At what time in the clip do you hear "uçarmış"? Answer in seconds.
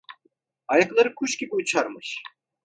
1.55-2.17